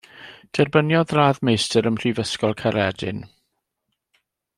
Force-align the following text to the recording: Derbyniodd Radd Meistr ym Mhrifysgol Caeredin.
Derbyniodd 0.57 1.11
Radd 1.17 1.41
Meistr 1.49 1.87
ym 1.89 1.93
Mhrifysgol 1.97 2.55
Caeredin. 2.63 3.21